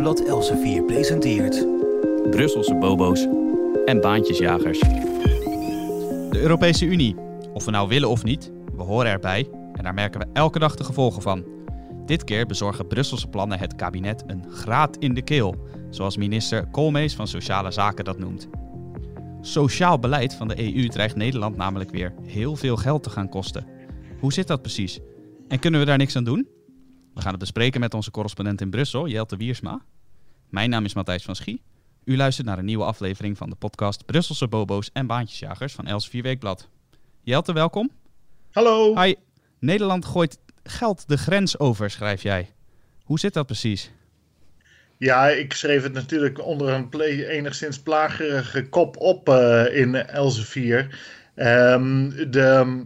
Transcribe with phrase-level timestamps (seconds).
[0.00, 1.66] Weekblad Elsevier presenteert...
[2.30, 3.26] Brusselse bobo's
[3.84, 4.78] en baantjesjagers.
[4.78, 7.16] De Europese Unie.
[7.52, 10.74] Of we nou willen of niet, we horen erbij en daar merken we elke dag
[10.74, 11.44] de gevolgen van.
[12.06, 15.54] Dit keer bezorgen Brusselse plannen het kabinet een graat in de keel,
[15.90, 18.48] zoals minister Koolmees van Sociale Zaken dat noemt.
[19.40, 23.66] Sociaal beleid van de EU dreigt Nederland namelijk weer heel veel geld te gaan kosten.
[24.20, 25.00] Hoe zit dat precies?
[25.48, 26.48] En kunnen we daar niks aan doen?
[27.14, 29.80] We gaan het bespreken met onze correspondent in Brussel, Jelte Wiersma.
[30.50, 31.62] Mijn naam is Matthijs van Schie.
[32.04, 36.10] U luistert naar een nieuwe aflevering van de podcast Brusselse Bobo's en Baantjesjagers van Els
[36.10, 36.68] Weekblad.
[37.22, 37.90] Jelte, welkom.
[38.50, 39.02] Hallo.
[39.02, 39.14] Hi.
[39.58, 42.50] Nederland gooit geld de grens over, schrijf jij.
[43.04, 43.90] Hoe zit dat precies?
[44.96, 51.00] Ja, ik schreef het natuurlijk onder een play, enigszins plagerige kop op uh, in Elsevier.
[51.36, 52.84] Um, de,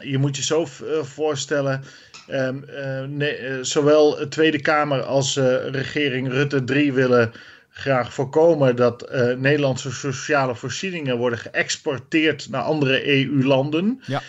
[0.00, 1.84] je moet je zo uh, voorstellen.
[2.30, 5.36] Um, uh, nee, zowel de Tweede Kamer als
[5.70, 7.32] regering Rutte 3 willen
[7.68, 14.02] graag voorkomen dat Nederlandse sociale voorzieningen worden geëxporteerd naar andere EU-landen.
[14.06, 14.22] Ja.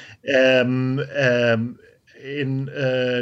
[0.59, 0.99] Um,
[2.23, 2.75] in uh,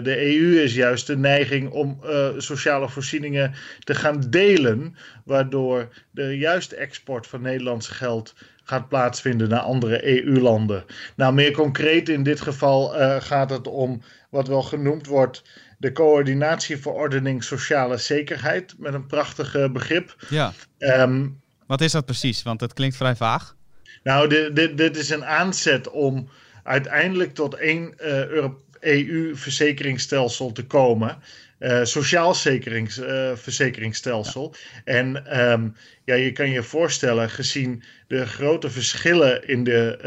[0.03, 6.37] de EU is juist de neiging om uh, sociale voorzieningen te gaan delen, waardoor de
[6.37, 8.35] juiste export van Nederlands geld
[8.71, 10.83] gaat plaatsvinden naar andere EU-landen.
[11.15, 15.43] Nou, meer concreet in dit geval uh, gaat het om wat wel genoemd wordt
[15.77, 20.15] de coördinatieverordening sociale zekerheid, met een prachtige begrip.
[20.29, 20.53] Ja.
[20.79, 22.43] Um, wat is dat precies?
[22.43, 23.55] Want het klinkt vrij vaag.
[24.03, 26.29] Nou, dit, dit, dit is een aanzet om
[26.63, 28.45] uiteindelijk tot één uh,
[28.79, 31.17] EU-verzekeringsstelsel te komen.
[31.61, 34.55] Uh, sociaal uh, verzekeringsstelsel.
[34.55, 34.93] Ja.
[34.93, 39.99] En um, ja, je kan je voorstellen, gezien de grote verschillen in de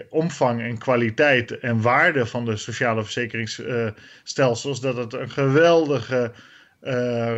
[0.00, 6.32] uh, omvang en kwaliteit en waarde van de sociale verzekeringsstelsels, dat het een geweldige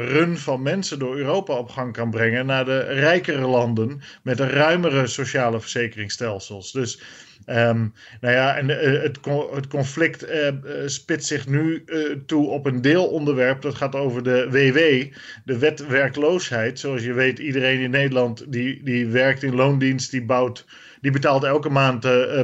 [0.05, 4.51] run van mensen door Europa op gang kan brengen naar de rijkere landen met een
[4.51, 6.73] ruimere sociale verzekeringsstelsels.
[6.73, 7.01] Dus
[7.51, 9.19] Um, nou ja, en uh, het,
[9.53, 10.49] het, conflict uh,
[10.87, 13.63] spitst zich nu uh, toe op een deelonderwerp.
[13.63, 15.13] Dat gaat over de WW,
[15.45, 16.79] de wet werkloosheid.
[16.79, 20.67] Zoals je weet, iedereen in Nederland die, die werkt in loondienst, die, bouwt,
[21.01, 22.01] die betaalt elke maand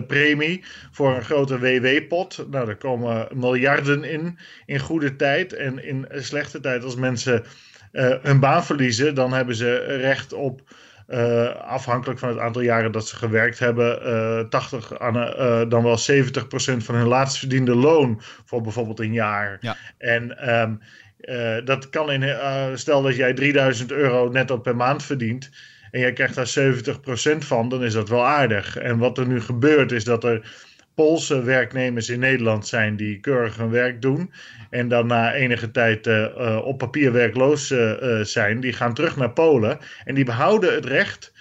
[0.07, 2.47] premie voor een grote WW-pot.
[2.51, 5.53] Nou, daar komen miljarden in, in goede tijd.
[5.53, 7.45] En in slechte tijd, als mensen
[8.23, 10.63] hun baan verliezen, dan hebben ze recht op
[11.09, 15.83] uh, afhankelijk van het aantal jaren dat ze gewerkt hebben, uh, 80 aan, uh, dan
[15.83, 19.59] wel 70% van hun laatst verdiende loon voor bijvoorbeeld een jaar.
[19.61, 19.77] Ja.
[19.99, 20.81] En um,
[21.65, 22.37] dat kan in,
[22.79, 25.51] stel dat jij 3000 euro netto per maand verdient
[25.95, 26.75] en jij krijgt daar
[27.35, 28.77] 70% van, dan is dat wel aardig.
[28.77, 30.41] En wat er nu gebeurt is dat er
[30.95, 34.33] Poolse werknemers in Nederland zijn die keurig hun werk doen.
[34.71, 38.61] En dan na enige tijd uh, op papier werkloos uh, zijn.
[38.61, 39.79] Die gaan terug naar Polen.
[40.05, 41.33] En die behouden het recht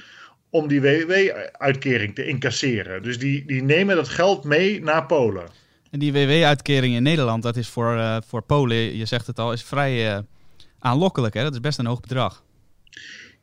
[0.50, 3.04] om die WW-uitkering te incasseren.
[3.04, 5.44] Dus die, die nemen dat geld mee naar Polen.
[5.92, 9.64] En die WW-uitkering in Nederland, dat is voor, voor Polen, je zegt het al, is
[9.64, 10.24] vrij
[10.80, 11.34] aanlokkelijk.
[11.34, 11.44] Hè?
[11.44, 12.44] Dat is best een hoog bedrag.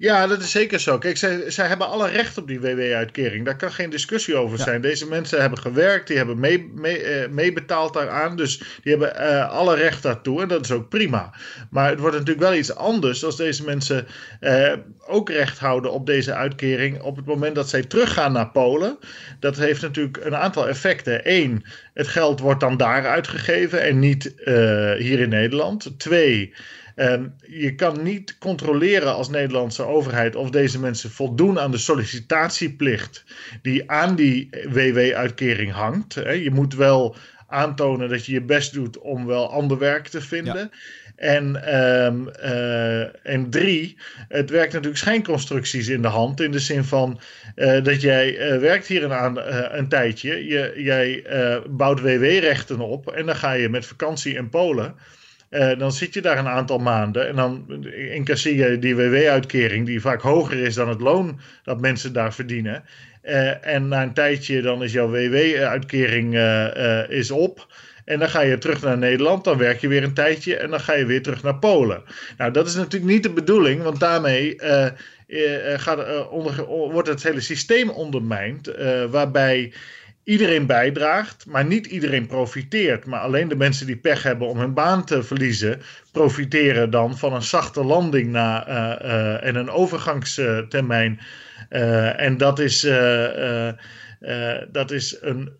[0.00, 0.98] Ja, dat is zeker zo.
[0.98, 3.44] Kijk, zij, zij hebben alle recht op die WW-uitkering.
[3.44, 4.80] Daar kan geen discussie over zijn.
[4.80, 6.40] Deze mensen hebben gewerkt, die hebben
[7.30, 8.36] meebetaald mee, uh, daaraan.
[8.36, 10.42] Dus die hebben uh, alle recht daartoe.
[10.42, 11.34] En dat is ook prima.
[11.70, 14.06] Maar het wordt natuurlijk wel iets anders als deze mensen
[14.40, 14.72] uh,
[15.06, 17.00] ook recht houden op deze uitkering.
[17.00, 18.98] op het moment dat zij teruggaan naar Polen.
[19.40, 21.20] Dat heeft natuurlijk een aantal effecten.
[21.22, 24.32] Eén, het geld wordt dan daar uitgegeven en niet
[24.98, 25.98] hier in Nederland.
[25.98, 26.54] Twee.
[27.00, 33.24] Um, je kan niet controleren als Nederlandse overheid of deze mensen voldoen aan de sollicitatieplicht
[33.62, 36.14] die aan die WW-uitkering hangt.
[36.14, 37.16] Je moet wel
[37.46, 40.70] aantonen dat je je best doet om wel ander werk te vinden.
[41.16, 41.74] En,
[42.04, 43.96] um, uh, en drie,
[44.28, 46.40] het werkt natuurlijk schijnconstructies in de hand.
[46.40, 47.20] In de zin van
[47.56, 50.46] uh, dat jij uh, werkt hier een, een tijdje.
[50.46, 51.24] Je, jij
[51.70, 53.10] bouwt WW-rechten op.
[53.10, 54.94] En dan ga je met vakantie in Polen.
[55.50, 57.82] Uh, dan zit je daar een aantal maanden en dan
[58.12, 62.84] incasseer je die WW-uitkering, die vaak hoger is dan het loon dat mensen daar verdienen.
[63.24, 67.66] Uh, en na een tijdje dan is jouw WW-uitkering uh, is op.
[68.04, 70.80] En dan ga je terug naar Nederland, dan werk je weer een tijdje en dan
[70.80, 72.02] ga je weer terug naar Polen.
[72.36, 74.56] Nou, dat is natuurlijk niet de bedoeling, want daarmee
[75.76, 78.72] gaat, onder, wordt het hele systeem ondermijnd,
[79.10, 79.72] waarbij
[80.30, 83.06] iedereen bijdraagt, maar niet iedereen profiteert.
[83.06, 85.80] Maar alleen de mensen die pech hebben om hun baan te verliezen,
[86.12, 88.74] profiteren dan van een zachte landing na, uh,
[89.10, 91.20] uh, en een overgangstermijn.
[91.70, 92.80] Uh, en dat is,
[94.72, 95.50] dat is een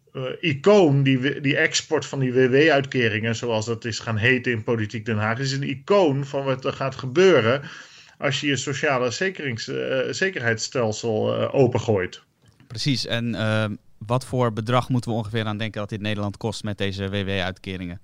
[0.40, 5.18] icoon, die, die export van die WW-uitkeringen, zoals dat is gaan heten in Politiek Den
[5.18, 7.62] Haag, is een icoon van wat er gaat gebeuren
[8.18, 9.70] als je je sociale zekerings,
[10.10, 12.22] zekerheidsstelsel opengooit.
[12.66, 13.34] Precies, en
[14.06, 18.00] wat voor bedrag moeten we ongeveer aan denken dat dit Nederland kost met deze WW-uitkeringen?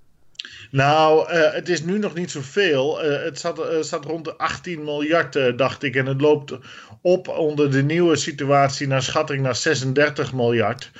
[0.71, 3.05] Nou, uh, het is nu nog niet zoveel.
[3.05, 5.97] Uh, het zat, uh, zat rond de 18 miljard, dacht ik.
[5.97, 6.53] En het loopt
[7.03, 10.91] op onder de nieuwe situatie naar schatting naar 36 miljard.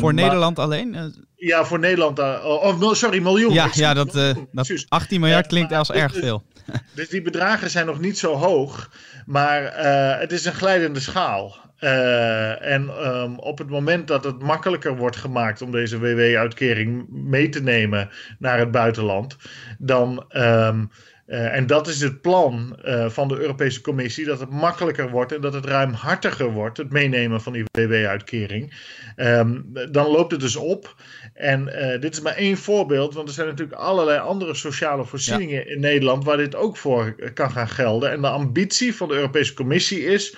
[0.00, 1.14] voor Nederland alleen?
[1.36, 2.18] Ja, voor Nederland.
[2.18, 3.52] oh, oh sorry, miljoen.
[3.52, 4.12] Ja, ja dat,
[4.52, 6.42] dat 18 miljard klinkt als erg veel.
[6.94, 8.90] Dus die bedragen zijn nog niet zo hoog.
[9.26, 9.78] Maar
[10.20, 11.65] het is een glijdende schaal.
[11.80, 17.48] Uh, en um, op het moment dat het makkelijker wordt gemaakt om deze WW-uitkering mee
[17.48, 19.36] te nemen naar het buitenland,
[19.78, 20.24] dan.
[20.36, 20.90] Um,
[21.26, 25.32] uh, en dat is het plan uh, van de Europese Commissie: dat het makkelijker wordt
[25.32, 28.74] en dat het ruimhartiger wordt, het meenemen van die WW-uitkering.
[29.16, 30.94] Um, dan loopt het dus op.
[31.34, 31.64] En
[32.00, 35.70] dit is maar één voorbeeld, want er zijn natuurlijk allerlei andere sociale voorzieningen ja.
[35.70, 38.10] in Nederland waar dit ook voor kan gaan gelden.
[38.10, 40.36] En de ambitie van de Europese Commissie is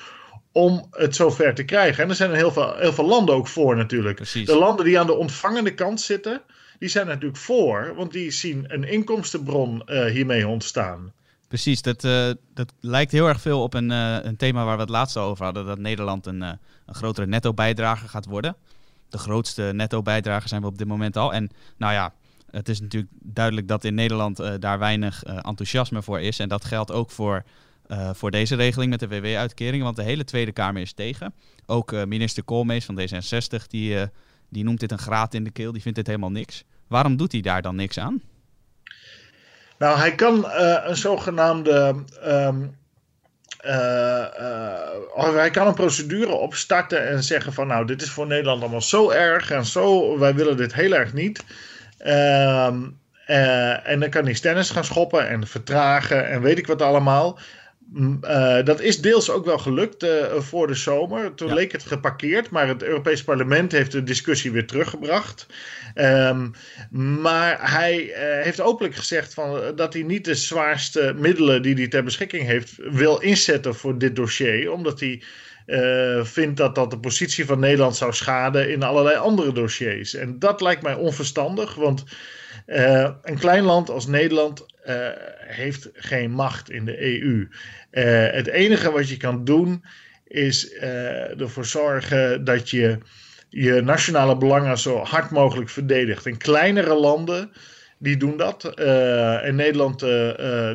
[0.53, 2.03] om het zover te krijgen.
[2.03, 4.17] En er zijn er heel veel, heel veel landen ook voor natuurlijk.
[4.17, 4.47] Precies.
[4.47, 6.43] De landen die aan de ontvangende kant zitten,
[6.79, 11.13] die zijn natuurlijk voor, want die zien een inkomstenbron uh, hiermee ontstaan.
[11.49, 14.81] Precies, dat, uh, dat lijkt heel erg veel op een, uh, een thema waar we
[14.81, 18.57] het laatst over hadden, dat Nederland een, een grotere netto-bijdrager gaat worden.
[19.09, 21.33] De grootste netto-bijdrager zijn we op dit moment al.
[21.33, 22.13] En nou ja,
[22.51, 26.39] het is natuurlijk duidelijk dat in Nederland daar weinig enthousiasme voor is.
[26.39, 27.45] En dat geldt ook voor
[27.89, 29.83] uh, voor deze regeling met de WW-uitkering.
[29.83, 31.35] Want de hele Tweede Kamer is tegen.
[31.67, 34.03] Ook uh, minister Koolmees van D66, die, uh,
[34.49, 35.73] die noemt dit een graat in de keel.
[35.73, 36.65] Die vindt dit helemaal niks.
[36.87, 38.23] Waarom doet hij daar dan niks aan?
[39.79, 40.51] Nou, hij kan
[40.85, 42.05] een zogenaamde.
[42.27, 42.77] Um,
[45.15, 49.11] hij kan een procedure opstarten en zeggen van nou, dit is voor Nederland allemaal zo
[49.11, 51.45] erg en zo, wij willen dit heel erg niet.
[52.07, 52.67] Uh,
[53.89, 57.39] en dan kan hij stennis gaan schoppen en vertragen en weet ik wat allemaal.
[57.95, 61.35] Uh, dat is deels ook wel gelukt uh, voor de zomer.
[61.35, 61.55] Toen ja.
[61.55, 65.47] leek het geparkeerd, maar het Europees Parlement heeft de discussie weer teruggebracht.
[65.95, 66.53] Um,
[66.91, 68.15] maar hij uh,
[68.45, 72.73] heeft openlijk gezegd van, dat hij niet de zwaarste middelen die hij ter beschikking heeft
[72.77, 75.23] wil inzetten voor dit dossier, omdat hij
[76.23, 80.15] vindt dat dat de positie van Nederland zou schaden in allerlei andere dossiers.
[80.15, 82.05] En dat lijkt mij onverstandig, want
[83.23, 84.67] een klein land als Nederland
[85.49, 87.49] heeft geen macht in de EU.
[87.91, 89.85] Uh, het enige wat je kan doen
[90.25, 90.73] is
[91.39, 92.99] ervoor zorgen dat je
[93.49, 96.27] je nationale belangen zo hard mogelijk verdedigt.
[96.27, 97.51] En kleinere landen
[97.99, 98.65] die doen dat.
[99.45, 100.01] En Nederland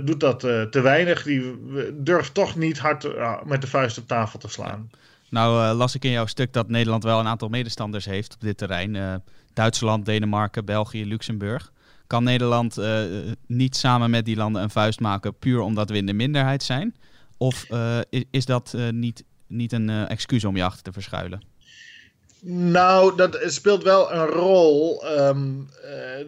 [0.06, 1.24] doet dat te weinig.
[1.24, 1.56] Die
[1.94, 3.08] durft toch niet hard
[3.46, 4.90] met de vuist op tafel te slaan.
[5.30, 8.58] Nou las ik in jouw stuk dat Nederland wel een aantal medestanders heeft op dit
[8.58, 9.22] terrein.
[9.54, 11.72] Duitsland, Denemarken, België, Luxemburg.
[12.14, 12.78] Kan Nederland
[13.48, 16.96] niet samen met die landen een vuist maken puur omdat we in de minderheid zijn?
[17.38, 18.00] Of uh,
[18.30, 21.42] is, dat uh, niet, niet een excuus om je achter te verschuilen?
[22.46, 25.04] Nou, dat speelt wel een rol.
[25.20, 25.70] Um,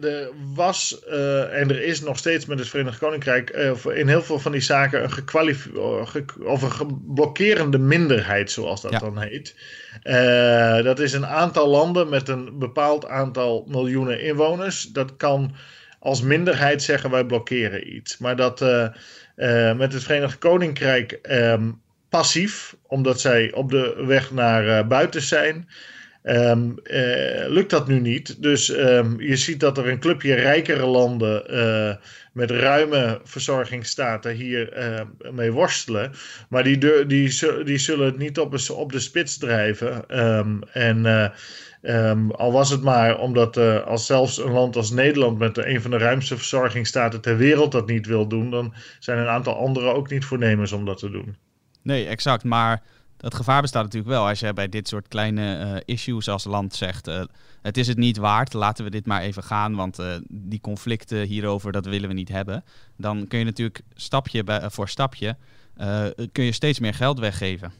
[0.00, 1.04] er was
[1.50, 3.50] en er is nog steeds met het Verenigd Koninkrijk
[3.94, 8.98] in heel veel van die zaken een gekwalificeerde of een geblokkerende minderheid, zoals dat ja.
[8.98, 9.54] dan heet.
[10.84, 14.82] dat is een aantal landen met een bepaald aantal miljoenen inwoners.
[14.82, 15.54] Dat kan
[15.98, 18.18] als minderheid zeggen wij blokkeren iets.
[18.18, 18.60] Maar dat
[19.76, 25.68] met het Verenigd Koninkrijk um, passief, omdat zij op de weg naar buiten zijn.
[26.28, 28.42] Um, uh, lukt dat nu niet.
[28.42, 31.42] Dus um, je ziet dat er een clubje rijkere landen
[32.32, 34.72] met ruime verzorgingsstaten hier
[35.30, 36.12] mee worstelen.
[36.48, 40.08] Maar die, die, die zullen het niet op, op de spits drijven.
[40.72, 41.32] en
[41.82, 45.90] Um, al was het maar omdat als zelfs een land als Nederland met een van
[45.90, 50.10] de ruimste verzorgingsstaten ter wereld dat niet wil doen, dan zijn een aantal anderen ook
[50.10, 51.36] niet voornemens om dat te doen.
[51.82, 52.44] Nee, exact.
[52.44, 52.82] Maar
[53.26, 56.74] het gevaar bestaat natuurlijk wel als je bij dit soort kleine uh, issues als land
[56.74, 57.22] zegt: uh,
[57.62, 61.72] het is het niet waard, laten we dit maar even gaan, want die conflicten hierover
[61.72, 62.64] dat willen we niet hebben.
[62.96, 65.36] Dan kun je natuurlijk stapje bij, voor stapje
[66.32, 67.72] kun je steeds meer geld weggeven.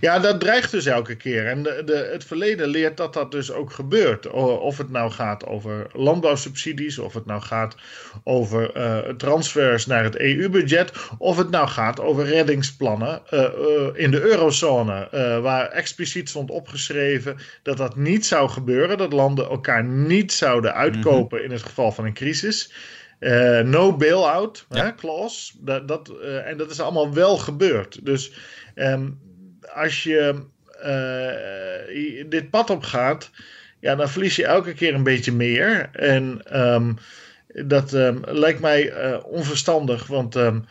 [0.00, 1.46] Ja, dat dreigt dus elke keer.
[1.46, 4.30] En de, de, het verleden leert dat dat dus ook gebeurt.
[4.60, 7.76] Of het nou gaat over landbouwsubsidies, of het nou gaat
[8.24, 13.48] over uh, transfers naar het EU-budget, of het nou gaat over reddingsplannen uh, uh,
[13.92, 15.08] in de eurozone,
[15.42, 21.38] waar expliciet stond opgeschreven dat dat niet zou gebeuren, dat landen elkaar niet zouden uitkopen
[21.38, 21.44] mm -hmm.
[21.44, 22.72] in het geval van een crisis.
[23.64, 24.94] no bail-out ja.
[24.96, 25.52] clause.
[25.60, 26.08] Dat, dat,
[26.44, 28.04] en dat is allemaal wel gebeurd.
[28.04, 28.32] Dus
[28.74, 29.18] um,
[29.74, 30.42] als je
[30.84, 33.30] uh, dit pad op gaat,
[33.80, 35.88] ja, dan verlies je elke keer een beetje meer.
[35.92, 36.98] En um,
[37.46, 40.64] dat um, lijkt mij uh, onverstandig, want um,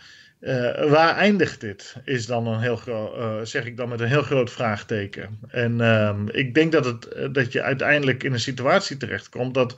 [0.90, 1.96] waar eindigt dit?
[2.04, 5.40] Is dan een heel groot, zeg ik dan met een heel groot vraagteken.
[5.48, 9.76] En ehm, ik denk dat, het, dat je uiteindelijk in een situatie terechtkomt dat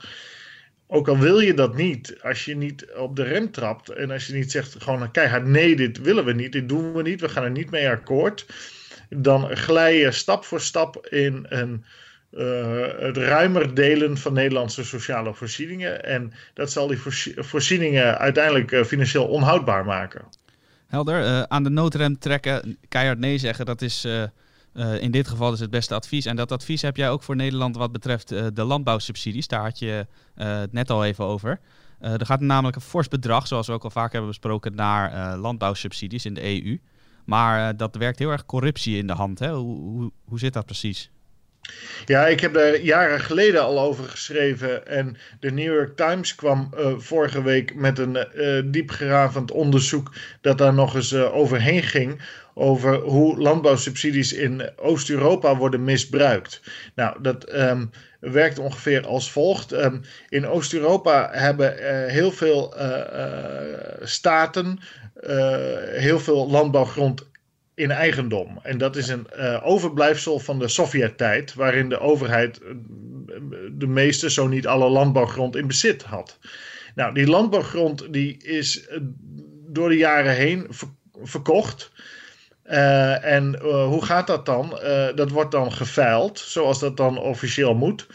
[0.86, 4.26] ook al wil je dat niet, als je niet op de rem trapt en als
[4.26, 7.28] je niet zegt gewoon keihard nee, dit willen we niet, dit doen we niet, we
[7.28, 8.46] gaan er niet mee akkoord,
[9.08, 11.84] dan glij je stap voor stap in een,
[12.32, 16.04] uh, het ruimer delen van Nederlandse sociale voorzieningen.
[16.04, 16.98] En dat zal die
[17.36, 20.24] voorzieningen uiteindelijk uh, financieel onhoudbaar maken.
[20.86, 24.06] Helder, uh, aan de noodrem trekken, keihard nee zeggen, dat is
[25.00, 26.26] in dit geval is het beste advies.
[26.26, 29.48] En dat advies heb jij ook voor Nederland wat betreft de landbouwsubsidies.
[29.48, 31.60] Daar had je het net al even over.
[32.00, 36.24] er gaat namelijk een fors bedrag, zoals we ook al vaak hebben besproken, naar landbouwsubsidies
[36.24, 36.78] in de EU.
[37.26, 39.38] Maar dat werkt heel erg corruptie in de hand.
[39.38, 39.50] Hè?
[39.50, 41.10] Hoe, hoe, hoe zit dat precies?
[42.04, 44.86] Ja, ik heb daar jaren geleden al over geschreven.
[44.86, 50.58] En de New York Times kwam uh, vorige week met een uh, diepgravend onderzoek dat
[50.58, 52.20] daar nog eens overheen ging.
[52.54, 56.60] Over hoe landbouwsubsidies in Oost-Europa worden misbruikt.
[56.94, 57.90] Nou, dat um,
[58.20, 59.72] werkt ongeveer als volgt.
[59.72, 61.74] Um, in Oost-Europa hebben
[62.10, 62.74] heel veel
[64.02, 64.78] staten
[65.96, 67.26] heel veel landbouwgrond
[67.76, 68.58] in eigendom.
[68.62, 72.68] En dat is een uh, overblijfsel van de Sovjet-tijd, waarin de overheid eh,
[73.72, 76.38] de meeste, zo niet alle landbouwgrond in bezit had.
[76.94, 78.98] Nou, die landbouwgrond die is eh,
[79.66, 80.66] door de jaren heen
[81.22, 81.90] verkocht.
[82.62, 84.78] En hoe gaat dat dan?
[85.14, 88.06] dat wordt dan geveild, zoals dat dan officieel moet.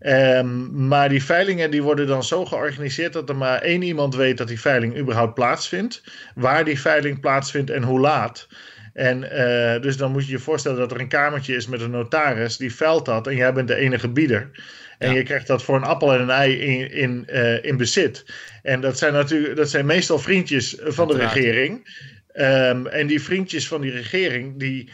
[0.00, 4.38] Um, maar die veilingen die worden dan zo georganiseerd dat er maar één iemand weet
[4.38, 6.02] dat die veiling überhaupt plaatsvindt.
[6.34, 8.48] Waar die veiling plaatsvindt en hoe laat.
[8.92, 11.90] En uh, dus dan moet je je voorstellen dat er een kamertje is met een
[11.90, 14.50] notaris, die veld dat en jij bent de enige bieder.
[14.98, 18.24] En je krijgt dat voor een appel en een ei in, in, uh, in bezit.
[18.62, 22.06] En dat zijn natuurlijk, dat zijn meestal vriendjes van de regering.
[22.34, 24.90] Um, en die vriendjes van die regering, die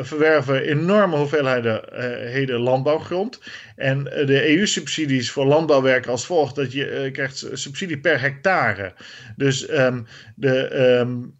[0.00, 3.40] verwerven enorme hoeveelheden landbouwgrond.
[3.76, 8.92] En de EU-subsidies voor landbouw werken als volgt: dat je krijgt subsidie per hectare.
[9.36, 11.34] Dus um, de, um,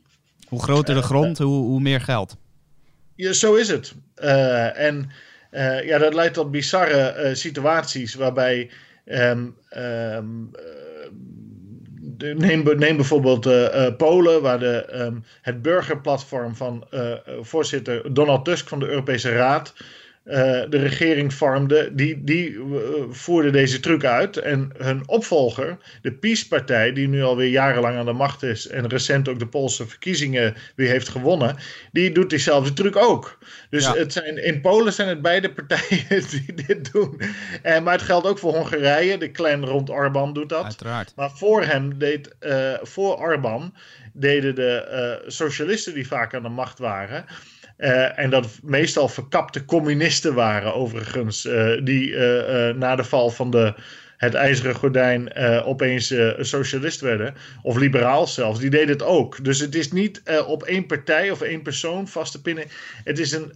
[0.49, 2.37] hoe groter de grond, hoe, hoe meer geld.
[3.17, 3.95] Ja, zo is het.
[4.75, 5.11] En
[5.85, 8.71] ja, dat leidt tot bizarre situaties waarbij.
[9.05, 10.51] Um, um,
[12.35, 13.49] neem, bijvoorbeeld
[13.97, 16.85] Polen, waar de, um, het burgerplatform van
[17.41, 19.75] voorzitter Donald Tusk van de Europese Raad
[20.25, 20.35] uh,
[20.69, 22.79] de regering vormde, die, die uh,
[23.11, 24.37] voerde deze truc uit.
[24.37, 29.29] En hun opvolger, de PiS-partij, die nu alweer jarenlang aan de macht is en recent
[29.29, 31.57] ook de Poolse verkiezingen weer heeft gewonnen,
[31.93, 33.39] die doet diezelfde truc ook.
[33.71, 33.95] Dus ja.
[33.95, 37.21] het zijn, in Polen zijn het beide partijen die dit doen.
[37.63, 39.19] En, eh, maar het geldt ook voor Hongarije.
[39.19, 40.65] De clan rond Orbán doet dat.
[40.65, 41.13] Uiteraard.
[41.17, 43.75] Maar voor hem deed, uh, voor Orbán
[44.13, 47.27] deden de socialisten die vaak aan de macht waren
[47.83, 53.51] uh, en dat meestal verkapte communisten waren, overigens, uh, die uh, na de val van
[53.51, 53.75] de
[54.17, 55.35] het ijzeren gordijn
[55.65, 57.35] opeens socialist werden.
[57.63, 58.61] Of liberaal zelfs.
[58.61, 59.45] Die deden het ook.
[59.45, 62.65] Dus het is niet op één partij of één persoon vast te pinnen.
[63.05, 63.53] Het is een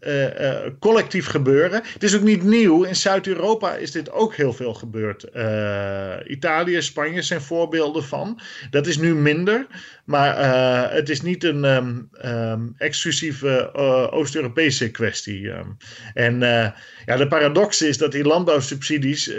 [0.78, 1.82] collectief gebeuren.
[1.92, 2.82] Het is ook niet nieuw.
[2.82, 5.26] In Zuid-Europa is dit ook heel veel gebeurd.
[6.26, 8.40] Italië, Spanje zijn voorbeelden van.
[8.70, 9.66] Dat is nu minder.
[10.06, 10.36] Maar
[10.92, 13.74] het is niet een um, um, exclusieve
[14.10, 15.48] Oost-Europese kwestie.
[15.48, 15.76] Um.
[16.14, 16.38] En
[17.06, 19.32] ja, de paradox is dat die landbouwsubsidies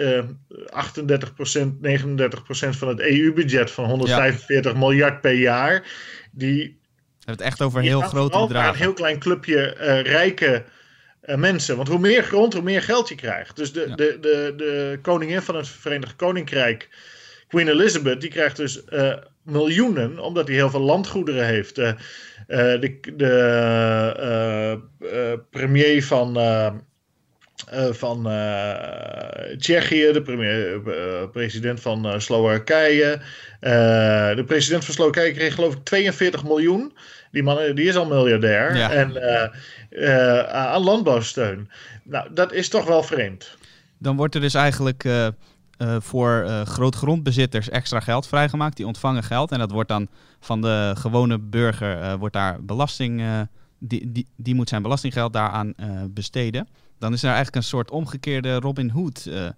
[0.69, 4.77] 38 39%, 39% van het EU-budget van 145 ja.
[4.77, 5.83] miljard per jaar.
[6.31, 8.73] Die, We hebben het echt over heel grote bedragen.
[8.73, 9.63] Een heel klein clubje
[10.01, 10.63] rijke
[11.27, 11.75] uh, mensen.
[11.75, 13.55] Want hoe meer grond, hoe meer geld je krijgt.
[13.55, 13.95] Dus de, ja.
[13.95, 16.89] de, de, de koningin van het Verenigd Koninkrijk,
[17.47, 19.13] Queen Elizabeth, die krijgt dus uh,
[19.47, 21.75] miljoenen, omdat hij heel veel landgoederen heeft.
[21.75, 24.79] de de
[25.49, 26.37] premier van
[27.91, 28.23] van
[29.57, 30.81] Tsjechië, de premier,
[31.31, 33.19] president van Slowakije.
[34.35, 36.97] de president van Slowakije kreeg geloof ik 42 miljoen.
[37.31, 38.75] Die man die is al miljardair.
[38.75, 38.91] Ja.
[38.91, 39.21] En
[40.51, 41.69] aan landbouwsteun.
[42.03, 43.57] Nou, dat is toch wel vreemd.
[43.97, 45.03] Dan wordt er dus eigenlijk
[45.99, 48.77] voor grootgrondbezitters extra geld vrijgemaakt.
[48.77, 49.51] Die ontvangen geld.
[49.51, 50.07] En dat wordt dan
[50.39, 53.23] van de gewone burger, wordt daar belasting...
[53.79, 55.73] die, die, die moet zijn belastinggeld daaraan
[56.09, 56.67] besteden
[56.99, 59.49] dan is er eigenlijk een soort omgekeerde Robin Hood uh, uh,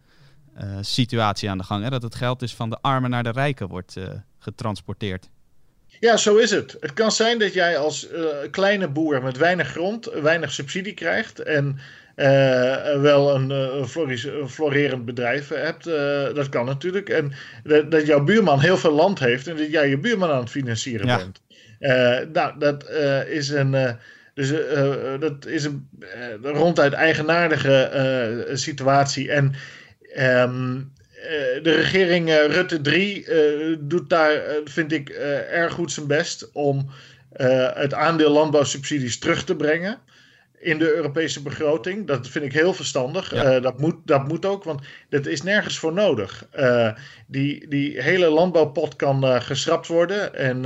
[0.82, 1.84] situatie aan de gang.
[1.84, 1.90] Hè?
[1.90, 4.08] Dat het geld dus van de armen naar de rijken wordt uh,
[4.40, 5.30] getransporteerd.
[6.00, 6.78] Ja, zo is het.
[6.80, 8.08] Het kan zijn dat jij als
[8.52, 11.40] kleine boer met weinig grond weinig subsidie krijgt.
[11.40, 11.80] En
[13.02, 15.84] wel een, een, florerend bedrijf hebt.
[16.36, 17.10] dat kan natuurlijk.
[17.10, 17.32] En
[17.64, 20.50] dat, dat, jouw buurman heel veel land heeft en dat jij je buurman aan het
[20.50, 21.42] financieren bent.
[22.34, 22.90] nou, dat
[23.28, 23.98] is een.
[24.34, 24.54] Dus
[25.20, 25.90] dat is een
[26.42, 29.32] ronduit eigenaardige situatie.
[29.32, 29.54] En
[30.14, 30.80] ehm,
[31.62, 33.28] de regering Rutte 3
[33.80, 35.10] doet daar, vind ik,
[35.52, 36.90] erg goed zijn best om
[37.74, 39.98] het aandeel landbouwsubsidies terug te brengen
[40.60, 42.08] in de Europese begroting.
[42.08, 43.34] Dat vind ik heel verstandig.
[43.34, 46.48] Eh, dat, moet, dat moet ook, want dat is nergens voor nodig.
[46.60, 46.92] Uh,
[47.28, 50.36] die, die hele landbouwpot kan uh, geschrapt worden.
[50.36, 50.66] En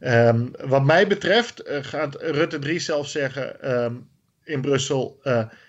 [0.00, 4.08] um, wat mij betreft gaat Rutte 3 zelf zeggen um,
[4.44, 5.20] in Brussel...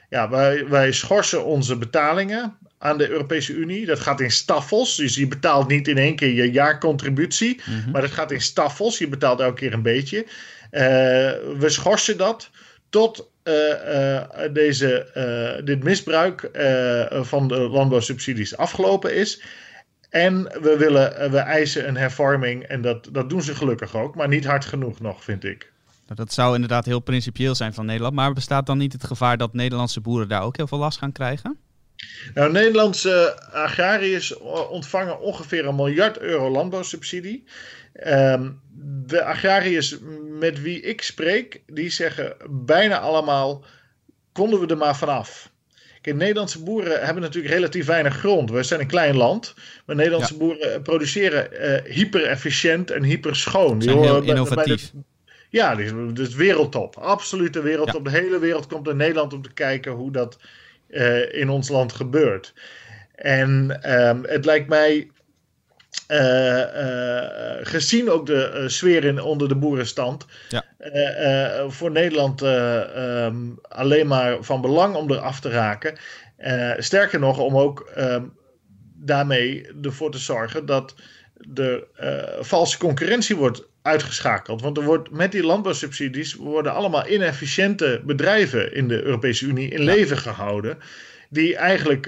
[0.10, 3.86] ja, wij, wij schorsen onze betalingen aan de Europese Unie.
[3.86, 4.96] Dat gaat in staffels.
[4.96, 7.62] Dus je betaalt niet in één keer je jaarcontributie.
[7.65, 8.98] Mm Maar dat gaat in staffels.
[8.98, 10.25] Je betaalt elke keer een beetje.
[11.60, 12.50] we schorsen dat
[12.89, 15.12] tot uh, uh, deze,
[15.58, 16.50] uh, dit misbruik
[17.12, 19.41] van de landbouwsubsidies afgelopen is.
[20.10, 24.27] En we, willen, we eisen een hervorming en dat, dat doen ze gelukkig ook, maar
[24.27, 25.72] niet hard genoeg nog, vind ik.
[26.10, 29.38] Nou, dat zou inderdaad heel principieel zijn van Nederland, maar bestaat dan niet het gevaar
[29.38, 31.58] dat Nederlandse boeren daar ook heel veel last gaan krijgen?
[32.34, 34.38] Nou, Nederlandse agrariërs
[34.69, 37.43] ontvangen ongeveer een miljard euro landbouwsubsidie.
[38.08, 38.62] Um,
[39.08, 39.98] de agrariërs
[40.39, 43.63] met wie ik spreek, die zeggen bijna allemaal:
[44.32, 45.51] konden we er maar vanaf.
[46.01, 48.51] Kijk, Nederlandse boeren hebben natuurlijk relatief weinig grond.
[48.51, 49.53] We zijn een klein land,
[49.86, 53.79] maar Nederlandse boeren produceren uh, hyper-efficiënt en hyper-schoon.
[53.79, 54.91] Die heel innovatief.
[55.50, 55.77] ja,
[56.13, 56.98] is wereldtop.
[56.98, 58.03] Absolute wereldtop.
[58.03, 60.38] De hele wereld komt naar Nederland om te kijken hoe dat
[60.89, 62.53] uh, in ons land gebeurt.
[63.15, 65.10] En um, het lijkt mij
[67.62, 70.63] gezien ook de sfeer in, onder de boerenstand, ja.
[71.69, 75.98] voor Nederland um, alleen maar van belang om eraf te raken.
[76.77, 78.34] sterker nog, om ook um,
[78.96, 80.96] daarmee ervoor te zorgen dat
[81.34, 81.88] de
[82.39, 84.62] valse concurrentie wordt uitgeschakeld.
[84.62, 89.84] Want er wordt met die landbouwsubsidies worden allemaal inefficiënte bedrijven in de Europese Unie in
[89.84, 90.78] leven gehouden,
[91.30, 92.06] die eigenlijk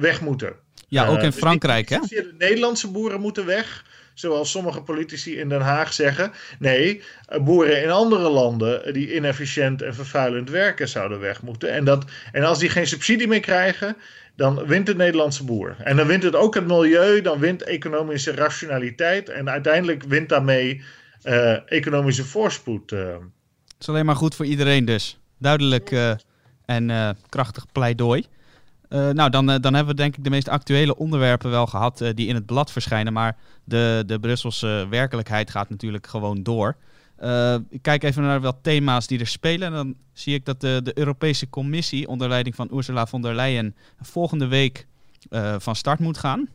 [0.00, 0.54] weg moeten.
[0.92, 1.98] Ja, ook in uh, Frankrijk, hè?
[1.98, 3.84] De Nederlandse boeren moeten weg.
[4.14, 6.32] Zoals sommige politici in Den Haag zeggen.
[6.58, 11.72] Nee, eh, boeren in andere landen die inefficiënt en vervuilend werken zouden weg moeten.
[11.72, 13.96] En, dat, en als die geen subsidie meer krijgen,
[14.36, 15.76] dan wint de Nederlandse boer.
[15.78, 19.28] En dan wint het ook het milieu, dan wint economische rationaliteit.
[19.28, 20.82] En uiteindelijk wint daarmee
[21.24, 22.92] uh, economische voorspoed.
[22.92, 23.06] Uh.
[23.08, 25.18] Het is alleen maar goed voor iedereen dus.
[25.38, 26.12] Duidelijk uh,
[26.66, 28.26] en krachtig pleidooi.
[28.92, 32.00] Uh, nou, dan, uh, dan hebben we denk ik de meest actuele onderwerpen wel gehad
[32.00, 33.12] uh, die in het blad verschijnen.
[33.12, 36.76] Maar de, de Brusselse werkelijkheid gaat natuurlijk gewoon door.
[37.70, 39.68] ik kijk even naar wat thema's die er spelen.
[39.68, 43.34] En dan zie ik dat de, de Europese Commissie onder leiding van Ursula von der
[43.34, 44.86] Leyen volgende week
[45.58, 46.48] van start moet gaan.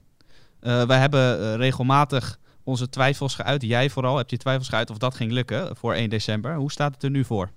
[0.60, 3.62] wij hebben regelmatig onze twijfels geuit.
[3.62, 6.56] Jij vooral heb je twijfels geuit of dat ging lukken voor 1 december.
[6.56, 7.50] Hoe staat het er nu voor?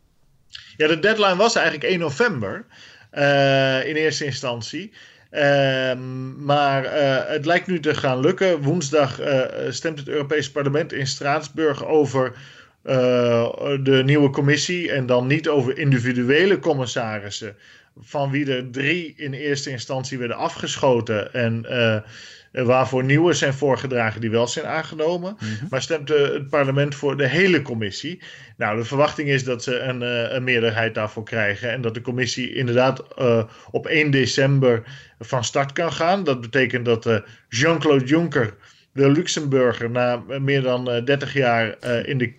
[0.76, 2.66] Ja, de deadline was eigenlijk 1 november.
[3.10, 4.92] Eh, in eerste instantie.
[5.30, 6.90] Ehm, maar uh,
[7.26, 8.62] het lijkt nu te gaan lukken.
[8.62, 12.32] Woensdag uh, stemt het Europees Parlement in Straatsburg over
[13.82, 14.92] de nieuwe commissie.
[14.92, 17.56] En dan niet over individuele commissarissen.
[17.98, 21.32] Van wie er drie in eerste instantie werden afgeschoten.
[21.32, 21.96] En eh,
[22.50, 25.36] waarvoor nieuwe zijn voorgedragen die wel zijn aangenomen.
[25.38, 25.66] Mhm.
[25.70, 28.22] Maar stemt het parlement voor de hele commissie.
[28.56, 31.70] Nou, de verwachting is dat ze een, eh, een meerderheid daarvoor krijgen.
[31.70, 34.82] En dat de commissie inderdaad uh, op 1 december
[35.18, 36.24] van start kan gaan.
[36.24, 38.54] Dat betekent dat uh, Jean-Claude Juncker,
[38.92, 42.32] de Luxemburger, na meer dan 30 jaar in, de,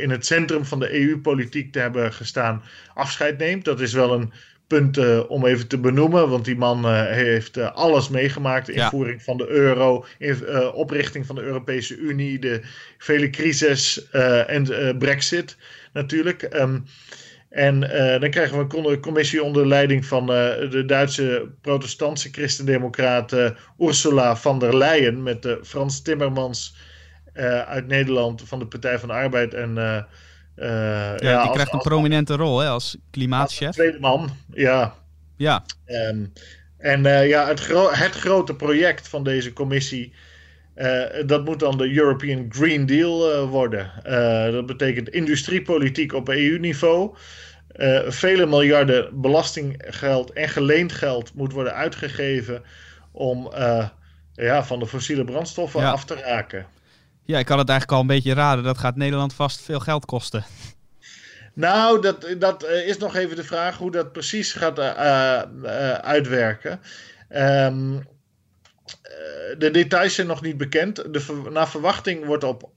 [0.00, 2.62] in het centrum van de EU-politiek te hebben gestaan,
[2.94, 3.64] afscheid neemt.
[3.64, 4.32] Dat is wel een
[4.70, 6.28] punten om even te benoemen.
[6.28, 8.68] Want die man uh, heeft uh, alles meegemaakt.
[8.68, 12.60] Invoering van de euro, in, uh, oprichting van de Europese Unie, de
[12.98, 14.08] vele crisis
[14.46, 15.56] en Brexit
[15.92, 16.54] natuurlijk.
[16.54, 16.84] Um,
[17.48, 17.80] en
[18.20, 23.36] dan krijgen we een commissie onder leiding van de Duitse protestantse christendemocraat
[23.78, 25.22] Ursula von der Leyen.
[25.22, 26.76] Met Frans Timmermans
[27.66, 30.06] uit Nederland van de Partij van de Arbeid en
[30.56, 33.66] ja, ja, die krijgt een prominente rol hè, als klimaatchef.
[33.66, 34.94] Als tweede man, ja.
[35.36, 35.64] Ja.
[35.86, 36.32] Um,
[36.78, 40.12] en uh, ja, het, gro het, grote project van deze commissie,
[40.76, 43.90] uh, dat moet dan de European Green Deal worden.
[44.52, 47.14] dat betekent industriepolitiek op EU-niveau.
[48.08, 52.62] vele miljarden belastinggeld en geleend geld moet worden uitgegeven
[53.12, 53.50] om
[54.34, 56.66] ja, van de fossiele brandstoffen af te raken.
[57.30, 58.64] Ja, ik kan het eigenlijk al een beetje raden.
[58.64, 60.44] Dat gaat Nederland vast veel geld kosten.
[61.54, 64.78] Nou, dat, dat is nog even de vraag hoe dat precies gaat
[66.02, 66.80] uitwerken.
[67.30, 68.08] Um,
[69.58, 70.96] de details zijn nog niet bekend.
[70.96, 72.70] De, naar verwachting wordt op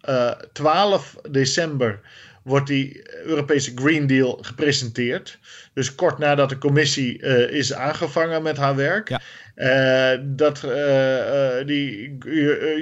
[0.52, 2.00] 12 december
[2.44, 5.40] wordt die Europese Green Deal gepresenteerd.
[5.74, 9.10] Dus kort nadat de commissie uh, is aangevangen met haar werk.
[9.10, 9.22] Ja.
[9.56, 12.18] Uh, dat uh, die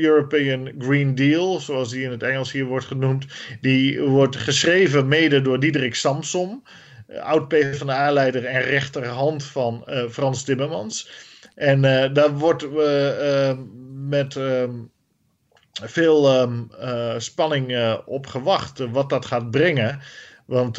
[0.02, 3.26] European Green Deal, zoals die in het Engels hier wordt genoemd,
[3.62, 6.64] die wordt geschreven mede door Diederik Samsom,
[7.20, 11.12] oud PvdA-leider en rechterhand van Frans Timmermans.
[11.56, 11.82] En
[12.14, 12.68] daar wordt
[14.10, 14.72] met ehm,
[15.72, 16.70] veel um,
[17.18, 20.00] spanning uh, op gewacht wat dat gaat brengen.
[20.46, 20.78] Want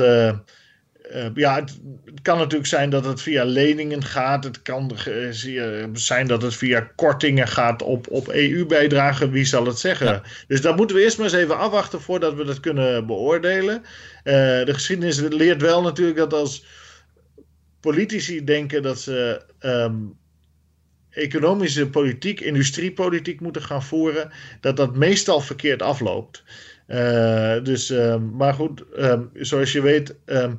[1.34, 1.78] ja, het,
[2.22, 4.44] kan natuurlijk zijn dat het via leningen gaat.
[4.44, 4.96] Het kan
[5.92, 9.30] zijn dat het via kortingen gaat op, op EU-bijdragen.
[9.30, 10.22] Wie zal het zeggen?
[10.46, 13.82] Dus daar moeten we eerst maar eens even afwachten voordat we dat kunnen beoordelen.
[14.22, 16.64] de geschiedenis leert wel natuurlijk dat als
[17.80, 20.18] politici denken dat ze um,
[21.12, 26.42] economische politiek, industriepolitiek moeten gaan voeren, dat dat meestal verkeerd afloopt.
[26.88, 30.58] Uh, dus, uh, maar goed, um, zoals je weet, um,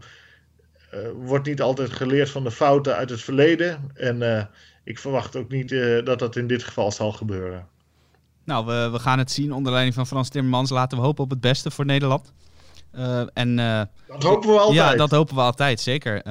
[0.94, 3.92] uh, wordt niet altijd geleerd van de fouten uit het verleden.
[3.94, 4.50] En
[4.84, 5.70] ik verwacht ook niet
[6.04, 7.68] dat dat in dit geval zal gebeuren.
[8.46, 10.70] Nou, we, we gaan het zien onder leiding van Frans Timmermans.
[10.70, 12.34] Laten we hopen op het beste voor Nederland.
[13.34, 13.56] en,
[14.08, 14.90] dat hopen we altijd.
[14.90, 16.22] Ja, dat hopen we altijd, zeker.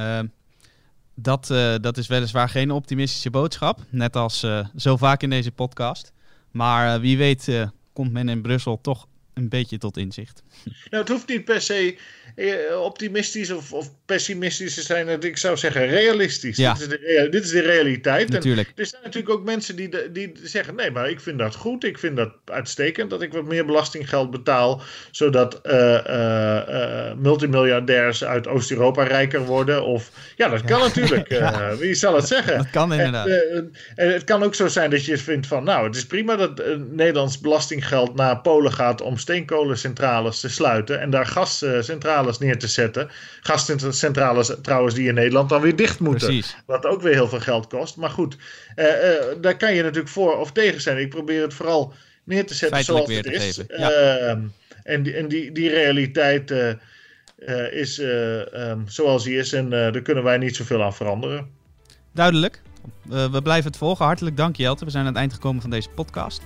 [1.15, 5.53] Dat, uh, dat is weliswaar geen optimistische boodschap, net als uh, zo vaak in deze
[5.53, 6.13] podcast.
[6.51, 10.43] Maar uh, wie weet komt men in Brussel toch een beetje tot inzicht.
[10.91, 11.97] Nou, het hoeft niet per se
[12.37, 15.23] eh, optimistisch of, of pessimistisch te zijn.
[15.23, 16.57] Ik zou zeggen realistisch.
[16.57, 16.73] Ja.
[16.73, 18.29] Dit, is de, dit is de realiteit.
[18.29, 18.69] Natuurlijk.
[18.69, 21.85] En er zijn natuurlijk ook mensen die, die zeggen: nee, maar ik vind dat goed.
[21.85, 24.83] Ik vind dat uitstekend dat ik wat meer belastinggeld betaal.
[25.11, 29.85] Zodat uh, uh, multimiljardairs uit Oost-Europa rijker worden.
[29.85, 31.29] Of ja, dat kan natuurlijk.
[31.39, 31.77] ja.
[31.77, 32.57] Wie zal het zeggen?
[32.57, 33.27] Dat kan inderdaad.
[33.27, 36.37] En, en, het kan ook zo zijn dat je vindt van: nou, het is prima
[36.37, 41.01] dat Nederlands belastinggeld naar Polen gaat om steenkolencentrales te sluiten.
[41.01, 43.11] En daar gascentrales neer te zetten.
[43.41, 46.27] Gascentrales trouwens die in Nederland dan weer dicht moeten.
[46.27, 46.57] Precies.
[46.67, 47.97] Wat ook weer heel veel geld kost.
[47.97, 48.37] Maar goed,
[48.77, 48.93] uh, uh,
[49.41, 50.99] daar kan je natuurlijk voor of tegen zijn.
[50.99, 53.61] Ik probeer het vooral neer te zetten zoals het is.
[53.69, 53.91] Ja.
[53.91, 54.41] Ehm,
[54.83, 59.53] en die, en die, die realiteit uh, is um, zoals die is.
[59.53, 61.49] En daar kunnen wij niet zoveel aan veranderen.
[62.15, 62.63] Duidelijk.
[63.09, 64.05] we blijven het volgen.
[64.05, 64.85] Hartelijk dank Jelte.
[64.85, 66.43] We zijn aan het eind gekomen van deze podcast.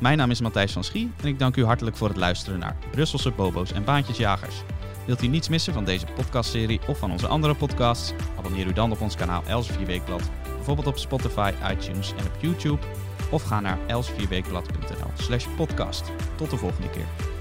[0.00, 2.76] Mijn naam is Matthijs van Schie en ik dank u hartelijk voor het luisteren naar
[2.90, 4.62] Brusselse Bobo's en Baantjesjagers.
[5.06, 8.12] Wilt u niets missen van deze podcastserie of van onze andere podcasts?
[8.38, 12.82] Abonneer u dan op ons kanaal Elsevier Weekblad, bijvoorbeeld op Spotify, iTunes en op YouTube.
[13.30, 16.12] Of ga naar elsevierweekblad.nl slash podcast.
[16.34, 17.35] Tot de volgende keer.